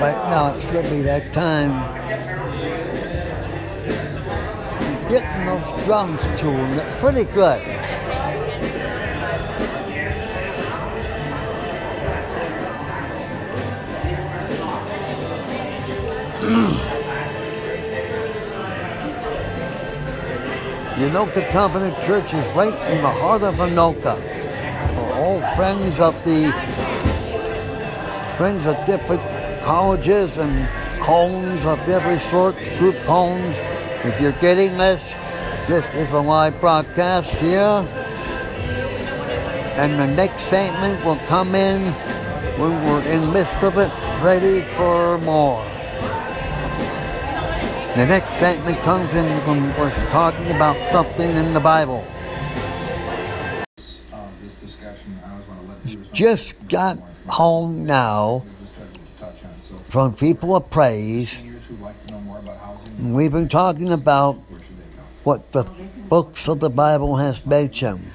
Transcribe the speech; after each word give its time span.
But 0.00 0.28
now 0.28 0.54
it's 0.54 0.64
be 0.90 1.02
that 1.02 1.32
time. 1.32 1.72
He's 4.80 5.04
getting 5.10 5.46
those 5.46 5.84
drums 5.84 6.20
tuned. 6.40 6.78
It's 6.78 7.00
pretty 7.00 7.24
good. 7.24 7.78
Anoka 21.08 21.50
Covenant 21.50 21.96
Church 22.04 22.34
is 22.34 22.54
right 22.54 22.92
in 22.92 23.00
the 23.00 23.08
heart 23.08 23.42
of 23.42 23.54
Anoka. 23.56 24.20
We're 24.94 25.14
all 25.14 25.40
friends 25.56 25.98
of 25.98 26.14
the 26.24 26.52
friends 28.36 28.66
of 28.66 28.76
different 28.84 29.37
colleges 29.62 30.36
and 30.36 30.64
homes 31.00 31.64
of 31.64 31.78
every 31.88 32.18
sort, 32.18 32.56
group 32.78 32.96
homes. 32.98 33.54
If 34.04 34.20
you're 34.20 34.32
getting 34.32 34.78
this, 34.78 35.02
this 35.68 35.86
is 35.94 36.10
a 36.12 36.20
live 36.20 36.60
broadcast 36.60 37.30
here. 37.30 37.86
And 39.76 39.98
the 39.98 40.06
next 40.06 40.40
segment 40.44 41.04
will 41.04 41.18
come 41.26 41.54
in 41.54 41.92
when 42.58 42.84
we're 42.84 43.02
in 43.02 43.20
the 43.20 43.32
midst 43.32 43.62
of 43.62 43.78
it, 43.78 43.92
ready 44.22 44.62
for 44.74 45.18
more. 45.18 45.64
The 47.94 48.06
next 48.06 48.32
segment 48.34 48.78
comes 48.82 49.12
in 49.12 49.26
when 49.46 49.76
we're 49.78 49.90
talking 50.10 50.50
about 50.50 50.76
something 50.92 51.36
in 51.36 51.52
the 51.52 51.60
Bible. 51.60 52.04
this 54.42 54.54
discussion, 54.54 55.18
I 55.24 55.30
always 55.30 55.46
want 55.48 55.60
to 55.62 55.68
let 55.68 55.78
viewers 55.78 56.08
know 56.08 56.14
Just 56.14 56.68
got 56.68 56.98
home 57.26 57.86
now 57.86 58.44
we'll 58.44 58.46
just 58.62 58.74
try 58.74 58.84
to 58.86 58.98
touch 59.18 59.44
on. 59.44 59.60
So, 59.60 59.77
from 59.88 60.14
People 60.14 60.54
of 60.54 60.70
Praise. 60.70 61.34
We've 62.98 63.32
been 63.32 63.48
talking 63.48 63.92
about 63.92 64.34
what 65.24 65.52
the 65.52 65.64
books 66.08 66.46
of 66.48 66.60
the 66.60 66.68
Bible 66.68 67.16
has 67.16 67.44
mentioned. 67.46 68.12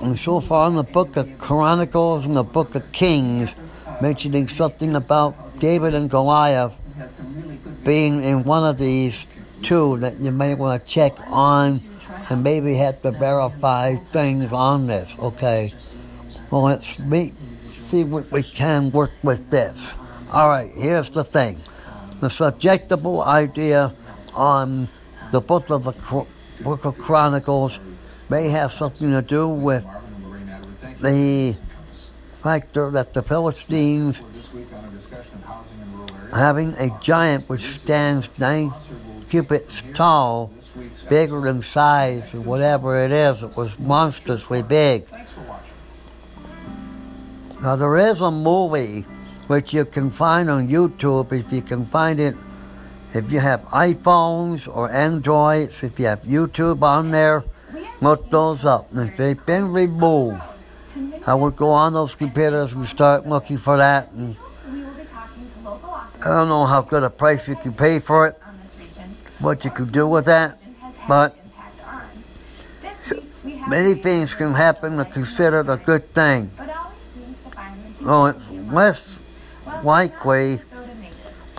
And 0.00 0.18
so 0.18 0.40
far 0.40 0.68
in 0.68 0.76
the 0.76 0.82
book 0.82 1.16
of 1.16 1.38
Chronicles 1.38 2.24
and 2.24 2.36
the 2.36 2.44
book 2.44 2.74
of 2.74 2.90
Kings, 2.92 3.50
mentioning 4.00 4.48
something 4.48 4.94
about 4.96 5.58
David 5.58 5.94
and 5.94 6.08
Goliath 6.10 6.74
being 7.84 8.22
in 8.22 8.44
one 8.44 8.64
of 8.64 8.78
these 8.78 9.26
two 9.62 9.98
that 9.98 10.18
you 10.18 10.30
may 10.30 10.54
want 10.54 10.84
to 10.84 10.90
check 10.90 11.16
on 11.26 11.80
and 12.30 12.42
maybe 12.42 12.74
have 12.74 13.02
to 13.02 13.10
verify 13.10 13.94
things 13.94 14.52
on 14.52 14.86
this, 14.86 15.12
okay? 15.18 15.72
Well, 16.50 16.62
let's 16.62 17.00
meet, 17.00 17.34
see 17.88 18.04
what 18.04 18.30
we 18.30 18.42
can 18.42 18.90
work 18.90 19.12
with 19.22 19.50
this. 19.50 19.78
All 20.30 20.48
right, 20.48 20.70
here's 20.70 21.10
the 21.10 21.24
thing. 21.24 21.56
The 22.20 22.28
subjectable 22.28 23.26
idea 23.26 23.94
on 24.34 24.88
the 25.32 25.40
book 25.40 25.70
of 25.70 25.84
the 25.84 26.26
book 26.62 26.84
of 26.84 26.98
Chronicles 26.98 27.78
may 28.28 28.48
have 28.48 28.72
something 28.72 29.10
to 29.10 29.22
do 29.22 29.48
with 29.48 29.86
the 31.00 31.56
factor 32.42 32.90
that 32.90 33.14
the 33.14 33.22
Philistines 33.22 34.16
having 36.34 36.74
a 36.74 36.90
giant 37.00 37.48
which 37.48 37.64
stands 37.78 38.28
nine 38.38 38.72
cubits 39.28 39.82
tall, 39.94 40.50
bigger 41.08 41.46
in 41.48 41.62
size, 41.62 42.22
or 42.34 42.40
whatever 42.40 43.02
it 43.04 43.12
is, 43.12 43.42
it 43.42 43.56
was 43.56 43.78
monstrously 43.78 44.62
big. 44.62 45.06
Now 47.60 47.74
there 47.74 47.96
is 47.96 48.20
a 48.20 48.30
movie 48.30 49.02
which 49.48 49.74
you 49.74 49.84
can 49.84 50.10
find 50.10 50.48
on 50.48 50.68
YouTube 50.68 51.32
if 51.32 51.52
you 51.52 51.60
can 51.60 51.86
find 51.86 52.20
it. 52.20 52.36
If 53.14 53.32
you 53.32 53.40
have 53.40 53.62
iPhones 53.64 54.68
or 54.68 54.90
Androids, 54.92 55.74
if 55.82 55.98
you 55.98 56.06
have 56.06 56.22
YouTube 56.22 56.82
on 56.82 57.10
there, 57.10 57.42
look 58.00 58.30
those 58.30 58.64
up. 58.64 58.88
If 58.94 59.16
they've 59.16 59.46
been 59.46 59.72
removed, 59.72 60.42
I 61.26 61.34
would 61.34 61.56
go 61.56 61.70
on 61.70 61.94
those 61.94 62.14
computers 62.14 62.72
and 62.72 62.86
start 62.86 63.26
looking 63.26 63.58
for 63.58 63.76
that. 63.78 64.12
And 64.12 64.36
I 65.64 66.28
don't 66.28 66.48
know 66.48 66.64
how 66.64 66.82
good 66.82 67.02
a 67.02 67.10
price 67.10 67.48
you 67.48 67.56
can 67.56 67.72
pay 67.72 67.98
for 67.98 68.28
it, 68.28 68.36
what 69.40 69.64
you 69.64 69.70
can 69.70 69.86
do 69.90 70.06
with 70.06 70.26
that, 70.26 70.60
but 71.08 71.36
many 73.66 73.94
things 73.94 74.34
can 74.34 74.54
happen 74.54 74.96
to 74.96 75.04
consider 75.04 75.60
a 75.60 75.76
good 75.76 76.08
thing. 76.14 76.50
Well, 78.00 78.26
it's 78.26 78.50
less 78.50 79.18
likely 79.82 80.60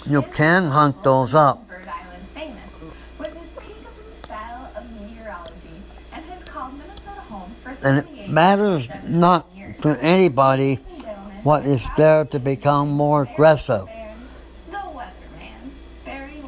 you 0.06 0.22
can 0.22 0.66
hunt 0.66 1.04
those 1.04 1.34
up. 1.34 1.66
And 6.12 6.26
has 6.26 6.44
called 6.46 6.74
Minnesota 6.78 7.22
home 7.22 7.56
for 7.62 7.70
And 7.70 8.06
38 8.06 8.24
it 8.24 8.30
matters 8.30 8.90
not 9.06 9.48
to 9.82 9.98
anybody 10.02 10.76
what 11.44 11.66
is 11.66 11.82
there 11.98 12.26
to 12.26 12.40
become 12.40 12.90
more 12.90 13.24
aggressive 13.24 13.88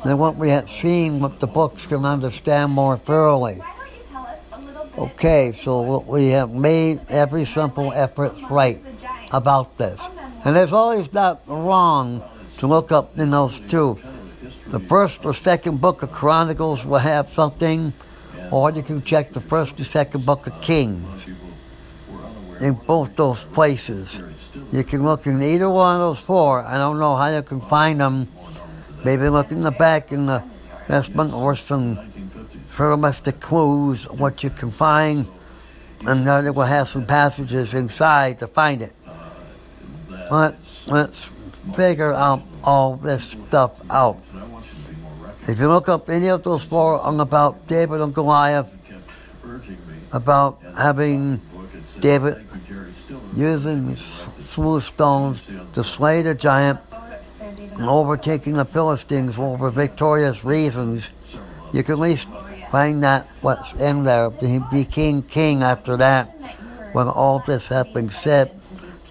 than 0.04 0.18
what 0.18 0.36
we 0.36 0.50
have 0.50 0.70
seen 0.70 1.20
what 1.20 1.40
the 1.40 1.48
books 1.48 1.86
can 1.86 2.06
understand 2.06 2.72
more 2.72 2.98
thoroughly. 2.98 3.60
Okay, 4.98 5.54
so 5.54 6.00
we 6.00 6.30
have 6.30 6.52
made 6.52 7.02
every 7.10 7.46
simple 7.46 7.94
effort 7.94 8.34
right 8.50 8.84
about 9.32 9.78
this. 9.78 10.00
And 10.44 10.56
there's 10.56 10.74
always 10.74 11.12
not 11.14 11.42
wrong 11.48 12.24
to 12.58 12.68
look 12.68 12.92
up 12.92 13.18
in 13.20 13.32
those 13.32 13.60
two. 13.62 13.98
The 14.68 14.80
first 14.80 15.26
or 15.26 15.34
second 15.34 15.82
book 15.82 16.04
of 16.04 16.12
Chronicles 16.12 16.86
will 16.86 17.00
have 17.00 17.30
something, 17.30 17.94
or 18.52 18.72
you 18.72 18.84
can 18.84 19.04
check 19.04 19.32
the 19.32 19.42
first 19.42 19.80
or 19.80 19.84
second 19.84 20.26
book 20.26 20.48
of 20.48 20.60
Kings. 20.62 21.26
In 22.62 22.74
both 22.74 23.16
those 23.16 23.44
places. 23.46 24.22
You 24.72 24.84
can 24.84 25.04
look 25.04 25.26
in 25.26 25.42
either 25.42 25.70
one 25.70 25.96
of 25.96 26.02
those 26.02 26.20
four. 26.20 26.62
I 26.64 26.78
don't 26.78 27.00
know 27.00 27.16
how 27.16 27.28
you 27.28 27.42
can 27.42 27.62
find 27.62 28.00
them. 28.00 28.28
Maybe 29.04 29.30
look 29.30 29.52
in 29.52 29.62
the 29.62 29.72
back 29.72 30.12
in 30.12 30.28
the 30.28 30.44
investment 30.82 31.34
or 31.34 31.56
some 31.56 31.98
journalistic 32.76 33.40
clues 33.40 34.04
what 34.10 34.44
you 34.44 34.50
can 34.50 34.72
find, 34.72 35.26
and 36.06 36.26
then 36.26 36.46
it 36.46 36.56
will 36.56 36.64
have 36.66 36.90
some 36.90 37.06
passages 37.06 37.74
inside 37.74 38.40
to 38.40 38.48
find 38.48 38.82
it. 38.82 38.94
But 40.32 40.56
let's 40.88 41.26
figure 41.76 42.14
out 42.14 42.42
all 42.64 42.96
this 42.96 43.36
stuff 43.36 43.82
out. 43.92 44.24
If 45.46 45.60
you 45.60 45.68
look 45.68 45.90
up 45.90 46.08
any 46.10 46.30
of 46.30 46.42
those 46.44 46.64
four 46.64 47.02
about 47.04 47.68
David 47.68 48.00
and 48.00 48.16
Goliath, 48.16 48.74
about 50.14 50.62
having 50.78 51.42
David 52.00 52.48
using 53.36 53.98
smooth 54.48 54.84
stones 54.84 55.52
to 55.74 55.84
slay 55.84 56.22
the 56.22 56.34
giant 56.34 56.80
and 57.42 57.84
overtaking 57.84 58.54
the 58.54 58.64
Philistines 58.64 59.36
for 59.36 59.70
victorious 59.70 60.46
reasons, 60.46 61.10
you 61.74 61.84
can 61.84 61.96
at 61.96 62.00
least 62.00 62.30
find 62.70 63.04
that 63.04 63.28
what's 63.42 63.74
in 63.74 64.06
there. 64.06 64.32
He 64.40 64.60
became 64.72 65.24
king 65.24 65.62
after 65.62 65.98
that. 65.98 66.38
When 66.94 67.10
all 67.10 67.40
this 67.40 67.68
had 67.68 67.94
been 67.94 68.10
said, 68.10 68.52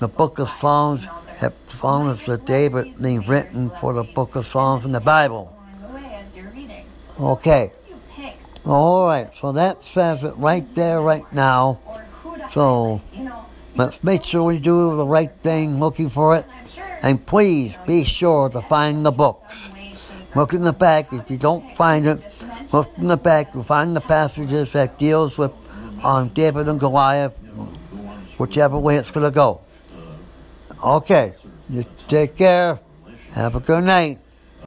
the 0.01 0.09
book 0.09 0.39
of 0.39 0.49
Psalms 0.49 1.07
have 1.37 1.55
Psalms 1.69 2.29
of 2.29 2.45
David 2.45 3.01
being 3.01 3.21
written 3.23 3.71
for 3.81 3.93
the 3.93 4.05
book 4.05 4.35
of 4.35 4.47
Psalms 4.47 4.85
in 4.85 4.93
the 4.93 5.01
Bible. 5.01 5.57
Okay. 7.21 7.71
All 8.65 9.07
right, 9.07 9.33
so 9.41 9.53
that 9.53 9.85
says 9.85 10.25
it 10.25 10.35
right 10.37 10.75
there, 10.75 11.01
right 11.01 11.31
now. 11.33 11.79
So. 12.51 13.01
Let's 13.77 14.03
make 14.03 14.25
sure 14.25 14.43
we 14.43 14.59
do 14.59 14.97
the 14.97 15.07
right 15.07 15.31
thing 15.43 15.79
looking 15.79 16.11
for 16.11 16.37
it. 16.37 16.45
And 17.03 17.25
please 17.25 17.75
be 17.87 18.05
sure 18.05 18.49
to 18.51 18.61
find 18.61 19.07
the 19.07 19.13
books. 19.13 19.55
Look 20.35 20.53
in 20.53 20.63
the 20.63 20.73
back. 20.73 21.13
If 21.13 21.31
you 21.31 21.39
don't 21.39 21.75
find 21.77 22.05
it, 22.07 22.21
look 22.73 22.91
in 22.99 23.07
the 23.07 23.17
back. 23.17 23.55
You'll 23.55 23.63
find 23.63 23.97
the 23.97 24.01
passages 24.01 24.73
that 24.73 24.99
deals 24.99 25.39
with 25.39 25.53
on 26.05 26.29
David 26.31 26.69
and 26.69 26.79
Goliath, 26.79 27.39
whichever 28.39 28.79
way 28.79 28.97
it's 28.97 29.11
going 29.11 29.25
to 29.25 29.31
go. 29.31 29.61
Okay. 30.83 31.35
You 31.69 31.85
take 32.09 32.37
care. 32.37 32.81
Have 33.33 33.55
a 33.55 33.61
good 33.61 33.85
night. 33.85 34.19